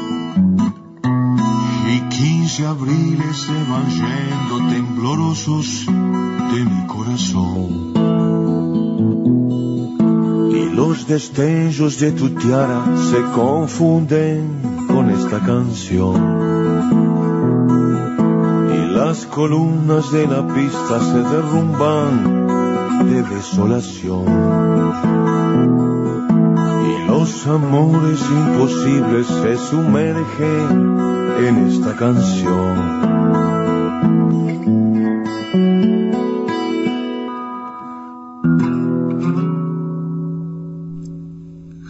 Y 2.59 2.61
15 2.61 2.65
abriles 2.67 3.37
se 3.37 3.53
van 3.71 3.87
yendo 3.89 4.57
temblorosos 4.69 5.85
de 5.85 6.65
mi 6.65 6.87
corazón. 6.87 7.93
Y 10.51 10.75
los 10.75 11.07
destellos 11.07 11.99
de 11.99 12.11
tu 12.11 12.31
tiara 12.31 12.83
se 13.09 13.21
confunden 13.33 14.87
con 14.87 15.09
esta 15.09 15.39
canción. 15.39 16.15
Y 18.75 18.93
las 18.93 19.25
columnas 19.25 20.11
de 20.11 20.27
la 20.27 20.45
pista 20.53 20.99
se 20.99 21.19
derrumban 21.33 23.07
de 23.09 23.23
desolación. 23.23 25.18
Los 27.19 27.45
amores 27.47 28.21
imposibles 28.31 29.27
se 29.27 29.57
sumergen 29.57 30.97
en 31.45 31.67
esta 31.67 31.93
canción. 31.97 32.77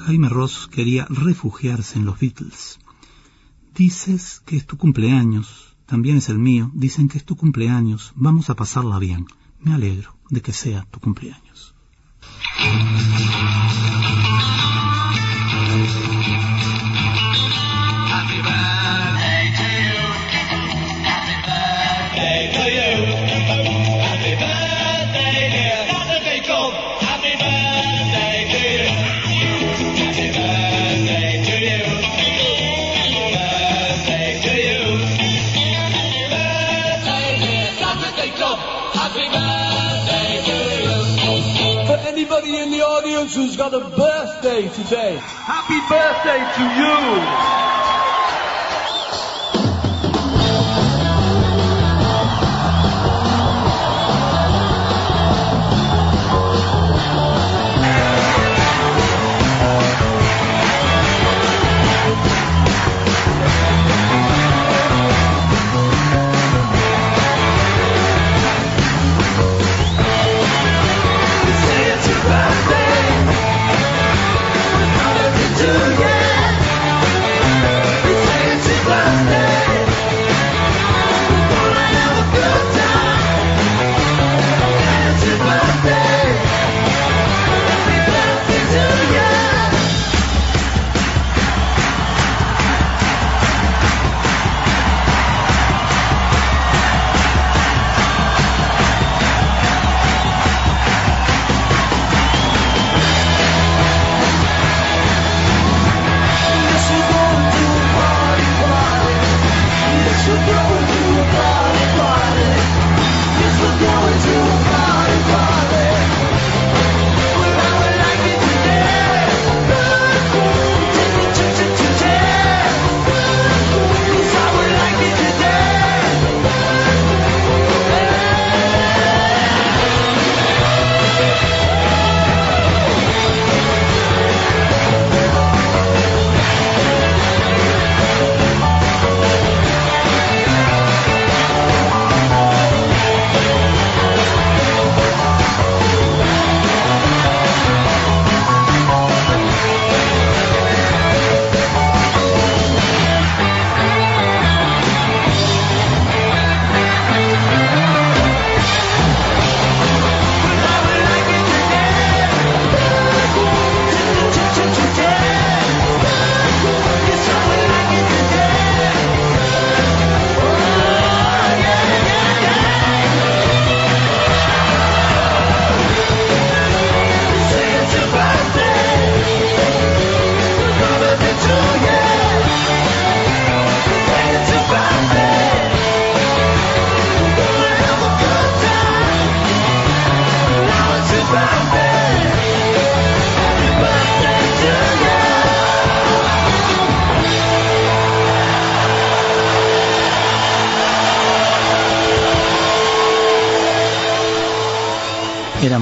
Jaime 0.03 0.29
Ross 0.29 0.67
quería 0.67 1.05
refugiarse 1.09 1.99
en 1.99 2.05
los 2.05 2.19
Beatles. 2.19 2.79
Dices 3.75 4.41
que 4.47 4.57
es 4.57 4.65
tu 4.65 4.77
cumpleaños, 4.77 5.77
también 5.85 6.17
es 6.17 6.29
el 6.29 6.39
mío, 6.39 6.71
dicen 6.73 7.07
que 7.07 7.19
es 7.19 7.23
tu 7.23 7.35
cumpleaños, 7.35 8.13
vamos 8.15 8.49
a 8.49 8.55
pasarla 8.55 8.97
bien. 8.97 9.27
Me 9.59 9.75
alegro 9.75 10.17
de 10.31 10.41
que 10.41 10.53
sea 10.53 10.87
tu 10.89 10.99
cumpleaños. 10.99 11.75
Who's 43.35 43.55
got 43.55 43.73
a 43.73 43.79
birthday 43.79 44.67
today. 44.69 45.17
Happy 45.21 45.79
birthday 45.87 46.39
to 46.57 46.63
you. 46.79 48.08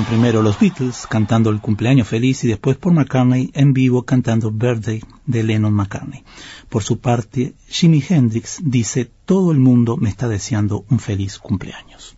Primero 0.05 0.41
los 0.41 0.60
Beatles 0.60 1.07
cantando 1.07 1.49
el 1.49 1.60
cumpleaños 1.60 2.07
feliz 2.07 2.43
y 2.43 2.47
después 2.47 2.77
por 2.77 2.93
McCartney 2.93 3.51
en 3.53 3.73
vivo 3.73 4.03
cantando 4.03 4.51
Birthday 4.51 5.01
de 5.25 5.43
Lennon 5.43 5.73
McCartney. 5.73 6.23
Por 6.69 6.83
su 6.83 6.99
parte, 6.99 7.55
Jimi 7.67 8.03
Hendrix 8.07 8.60
dice 8.63 9.10
todo 9.25 9.51
el 9.51 9.60
mundo 9.60 9.97
me 9.97 10.10
está 10.10 10.27
deseando 10.27 10.86
un 10.89 10.99
feliz 10.99 11.39
cumpleaños. 11.39 12.16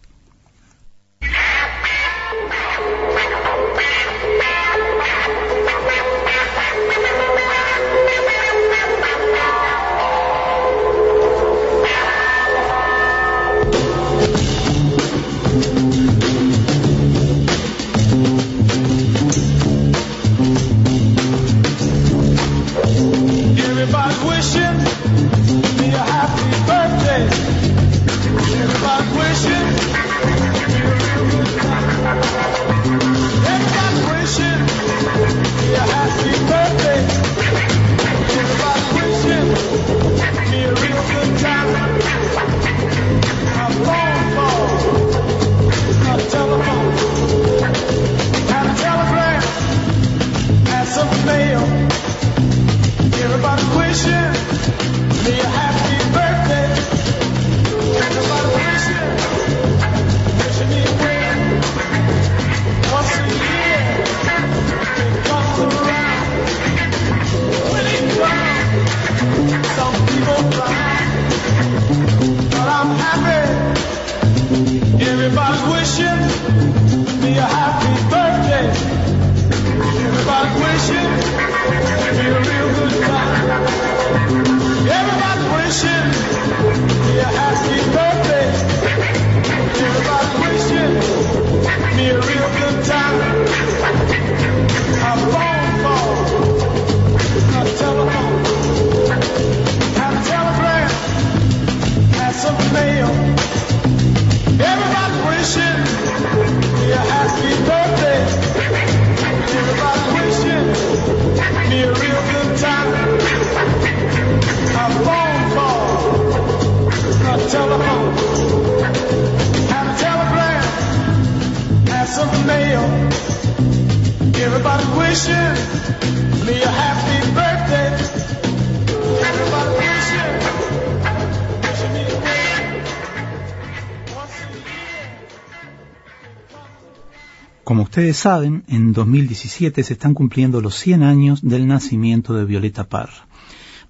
Ustedes 137.89 138.17
saben, 138.17 138.63
en 138.67 138.93
2017 138.93 139.81
se 139.81 139.93
están 139.93 140.13
cumpliendo 140.13 140.61
los 140.61 140.75
100 140.75 141.01
años 141.01 141.41
del 141.41 141.65
nacimiento 141.65 142.35
de 142.35 142.45
Violeta 142.45 142.87
Parra. 142.87 143.27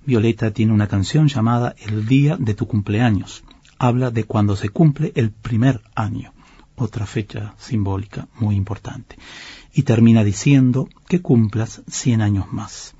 Violeta 0.06 0.52
tiene 0.52 0.72
una 0.72 0.88
canción 0.88 1.28
llamada 1.28 1.76
El 1.86 2.06
día 2.06 2.38
de 2.38 2.54
tu 2.54 2.66
cumpleaños. 2.66 3.44
Habla 3.78 4.10
de 4.10 4.24
cuando 4.24 4.56
se 4.56 4.70
cumple 4.70 5.12
el 5.16 5.32
primer 5.32 5.82
año, 5.96 6.32
otra 6.78 7.06
fecha 7.06 7.56
simbólica 7.58 8.30
muy 8.40 8.56
importante. 8.56 9.18
Y 9.74 9.84
termina 9.84 10.24
diciendo 10.24 10.88
que 11.10 11.22
cumplas 11.22 11.82
100 11.90 12.22
años 12.22 12.54
más. 12.54 12.96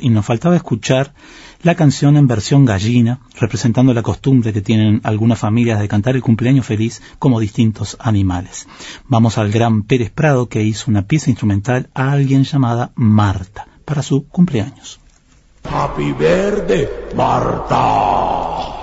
Y 0.00 0.08
nos 0.10 0.26
faltaba 0.26 0.56
escuchar 0.56 1.14
la 1.62 1.74
canción 1.74 2.16
en 2.16 2.26
versión 2.28 2.64
gallina, 2.64 3.20
representando 3.38 3.92
la 3.92 4.02
costumbre 4.02 4.52
que 4.52 4.60
tienen 4.60 5.00
algunas 5.04 5.38
familias 5.38 5.80
de 5.80 5.88
cantar 5.88 6.14
el 6.14 6.22
cumpleaños 6.22 6.66
feliz 6.66 7.02
como 7.18 7.40
distintos 7.40 7.96
animales. 8.00 8.68
Vamos 9.06 9.38
al 9.38 9.50
gran 9.50 9.82
Pérez 9.82 10.10
Prado 10.10 10.48
que 10.48 10.62
hizo 10.62 10.90
una 10.90 11.02
pieza 11.02 11.30
instrumental 11.30 11.90
a 11.94 12.12
alguien 12.12 12.44
llamada 12.44 12.92
Marta 12.94 13.66
para 13.84 14.02
su 14.02 14.26
cumpleaños. 14.28 15.00
Happy 15.64 16.12
Verde, 16.12 16.88
Marta. 17.16 18.78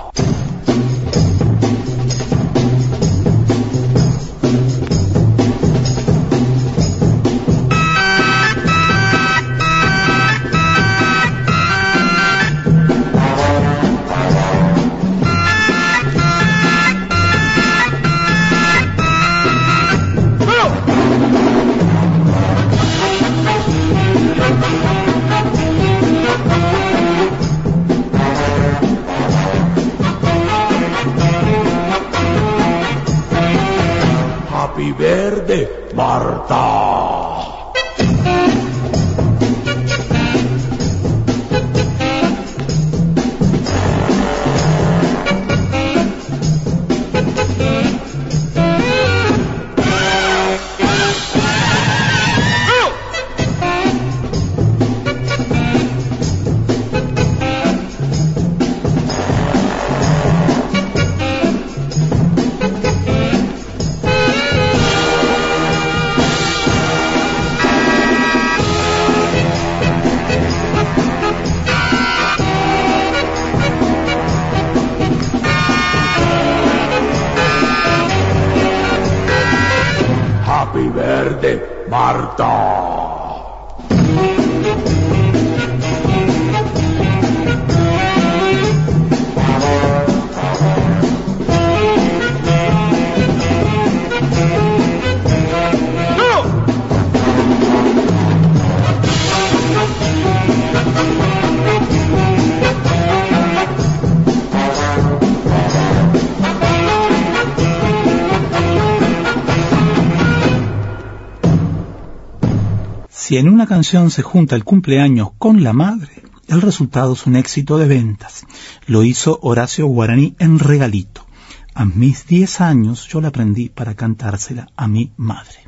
Si 113.26 113.36
en 113.36 113.48
una 113.48 113.66
canción 113.66 114.12
se 114.12 114.22
junta 114.22 114.54
el 114.54 114.62
cumpleaños 114.62 115.30
con 115.36 115.64
la 115.64 115.72
madre, 115.72 116.22
el 116.46 116.62
resultado 116.62 117.14
es 117.14 117.26
un 117.26 117.34
éxito 117.34 117.76
de 117.76 117.88
ventas. 117.88 118.46
Lo 118.86 119.02
hizo 119.02 119.40
Horacio 119.42 119.88
Guaraní 119.88 120.36
en 120.38 120.60
Regalito. 120.60 121.26
A 121.74 121.84
mis 121.84 122.28
10 122.28 122.60
años 122.60 123.08
yo 123.08 123.20
la 123.20 123.26
aprendí 123.26 123.68
para 123.68 123.96
cantársela 123.96 124.68
a 124.76 124.86
mi 124.86 125.10
madre. 125.16 125.65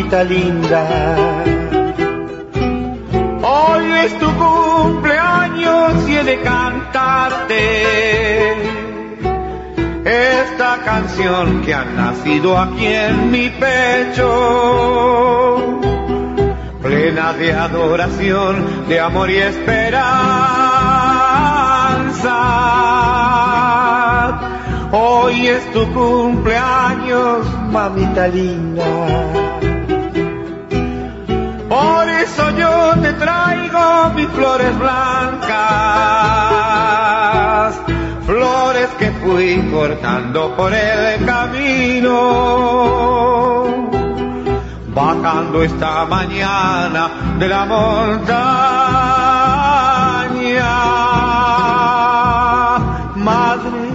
Mamita 0.00 0.24
linda. 0.24 1.44
Hoy 3.42 3.92
es 4.04 4.18
tu 4.18 4.26
cumpleaños 4.36 6.08
y 6.08 6.16
he 6.16 6.24
de 6.24 6.40
cantarte 6.40 7.60
esta 10.04 10.78
canción 10.84 11.62
que 11.62 11.74
ha 11.74 11.84
nacido 11.84 12.58
aquí 12.58 12.86
en 12.86 13.30
mi 13.30 13.50
pecho, 13.50 14.22
plena 16.82 17.34
de 17.34 17.52
adoración, 17.52 18.88
de 18.88 19.00
amor 19.00 19.30
y 19.30 19.36
esperanza. 19.36 20.30
Hoy 24.92 25.46
es 25.46 25.70
tu 25.72 25.86
cumpleaños, 25.92 27.46
mamita 27.70 28.26
linda. 28.28 29.49
Eso 32.32 32.46
yo 32.50 32.94
te 33.02 33.12
traigo 33.14 34.10
mis 34.14 34.28
flores 34.28 34.78
blancas, 34.78 35.50
flores 38.24 38.88
que 39.00 39.10
fui 39.20 39.68
cortando 39.72 40.54
por 40.56 40.72
el 40.72 41.26
camino, 41.26 42.14
bajando 44.94 45.64
esta 45.64 46.04
mañana 46.04 47.10
de 47.40 47.48
la 47.48 47.64
montaña. 47.64 48.30
Madre, 53.16 53.90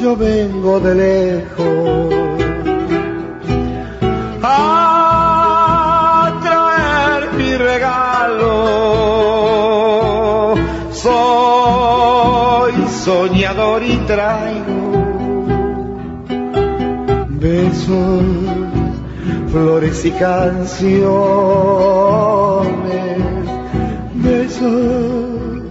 yo 0.00 0.16
vengo 0.16 0.80
de 0.80 0.94
lejos. 0.94 1.95
Traigo 14.06 15.16
besos, 17.46 18.24
flores 19.52 20.04
y 20.04 20.10
canciones. 20.12 20.96
Besos 24.14 25.62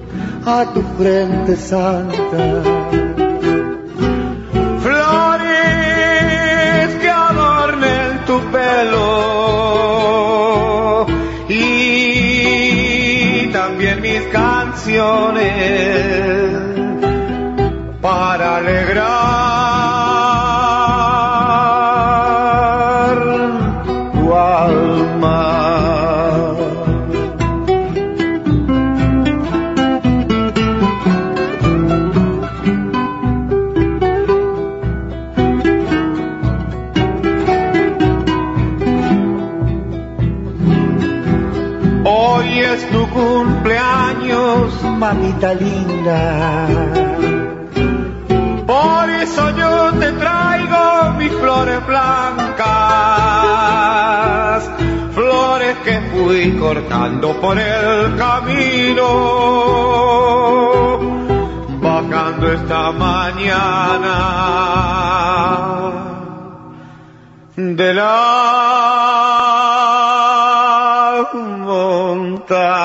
a 0.45 0.65
tu 0.73 0.81
frente 0.97 1.55
santa. 1.55 2.61
Flores 4.85 5.45
que 7.01 7.09
adornen 7.09 8.25
tu 8.27 8.37
pelo 8.51 9.05
y 11.49 13.49
también 13.51 14.01
mis 14.01 14.21
canciones 14.27 16.14
tu 18.95 19.01
alma. 24.33 25.41
Hoy 42.05 42.59
es 42.59 42.89
tu 42.91 43.09
cumpleaños, 43.09 44.81
mamita 44.83 45.53
linda. 45.53 47.04
Flores 51.65 51.85
blancas, 51.87 52.69
flores 55.13 55.75
que 55.83 55.99
fui 56.11 56.51
cortando 56.59 57.33
por 57.41 57.57
el 57.57 58.15
camino, 58.17 59.07
bajando 61.81 62.51
esta 62.51 62.91
mañana 62.91 64.15
de 67.55 67.93
la 67.95 68.05
montaña. 71.33 72.75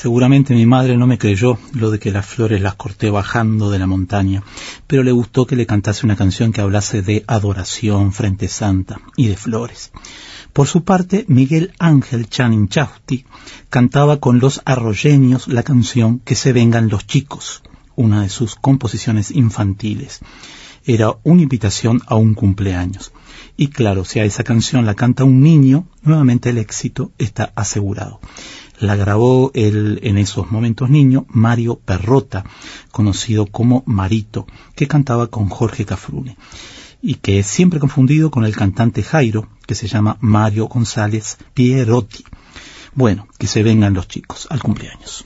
Seguramente 0.00 0.54
mi 0.54 0.64
madre 0.64 0.96
no 0.96 1.08
me 1.08 1.18
creyó 1.18 1.58
lo 1.72 1.90
de 1.90 1.98
que 1.98 2.12
las 2.12 2.24
flores 2.24 2.60
las 2.60 2.76
corté 2.76 3.10
bajando 3.10 3.68
de 3.68 3.80
la 3.80 3.88
montaña, 3.88 4.44
pero 4.86 5.02
le 5.02 5.10
gustó 5.10 5.44
que 5.44 5.56
le 5.56 5.66
cantase 5.66 6.06
una 6.06 6.14
canción 6.14 6.52
que 6.52 6.60
hablase 6.60 7.02
de 7.02 7.24
adoración 7.26 8.12
frente 8.12 8.46
santa 8.46 9.00
y 9.16 9.26
de 9.26 9.36
flores. 9.36 9.90
Por 10.52 10.68
su 10.68 10.84
parte, 10.84 11.24
Miguel 11.26 11.72
Ángel 11.80 12.28
Chaninchausti 12.28 13.24
cantaba 13.70 14.18
con 14.18 14.38
los 14.38 14.62
arroyeños 14.64 15.48
la 15.48 15.64
canción 15.64 16.20
Que 16.20 16.36
se 16.36 16.52
vengan 16.52 16.88
los 16.88 17.04
chicos, 17.04 17.64
una 17.96 18.22
de 18.22 18.28
sus 18.28 18.54
composiciones 18.54 19.32
infantiles. 19.32 20.20
Era 20.84 21.16
una 21.24 21.42
invitación 21.42 22.02
a 22.06 22.14
un 22.14 22.34
cumpleaños. 22.34 23.10
Y 23.56 23.66
claro, 23.66 24.04
si 24.04 24.20
a 24.20 24.24
esa 24.24 24.44
canción 24.44 24.86
la 24.86 24.94
canta 24.94 25.24
un 25.24 25.40
niño, 25.40 25.88
nuevamente 26.02 26.50
el 26.50 26.58
éxito 26.58 27.10
está 27.18 27.52
asegurado. 27.56 28.20
La 28.80 28.96
grabó 28.96 29.50
el, 29.54 30.00
en 30.02 30.18
esos 30.18 30.50
momentos 30.50 30.88
niño, 30.88 31.26
Mario 31.28 31.80
Perrota, 31.84 32.44
conocido 32.92 33.46
como 33.46 33.82
Marito, 33.86 34.46
que 34.76 34.86
cantaba 34.86 35.26
con 35.28 35.48
Jorge 35.48 35.84
Cafrune 35.84 36.36
y 37.00 37.14
que 37.14 37.38
es 37.38 37.46
siempre 37.46 37.80
confundido 37.80 38.30
con 38.30 38.44
el 38.44 38.56
cantante 38.56 39.02
Jairo, 39.02 39.48
que 39.66 39.74
se 39.74 39.86
llama 39.86 40.16
Mario 40.20 40.66
González 40.66 41.38
Pierotti. 41.54 42.24
Bueno, 42.94 43.28
que 43.38 43.46
se 43.46 43.62
vengan 43.62 43.94
los 43.94 44.08
chicos 44.08 44.48
al 44.50 44.62
cumpleaños. 44.62 45.24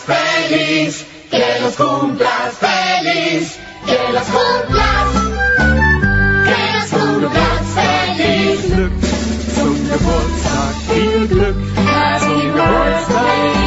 Feliz, 0.00 1.04
que 1.30 1.60
los 1.60 1.74
cumplas 1.74 2.54
feliz, 2.58 3.58
que 3.86 4.12
los 4.12 4.24
cumplas, 4.24 5.08
que 6.46 6.60
los 6.78 7.02
cumplas 7.02 7.62
feliz. 7.74 8.60
Zum 9.54 9.76
Geburtstag 9.88 10.74
viel 10.88 11.28
Glück. 11.28 11.56
Happy 11.76 12.50
birthday 12.52 13.57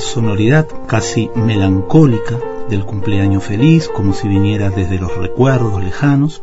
Sonoridad 0.00 0.66
casi 0.86 1.30
melancólica 1.34 2.38
del 2.68 2.84
cumpleaños 2.84 3.44
feliz, 3.44 3.88
como 3.88 4.12
si 4.12 4.28
viniera 4.28 4.70
desde 4.70 4.98
los 4.98 5.16
recuerdos 5.16 5.82
lejanos, 5.82 6.42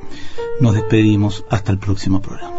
nos 0.59 0.73
despedimos 0.73 1.45
hasta 1.49 1.71
el 1.71 1.77
próximo 1.77 2.21
programa. 2.21 2.54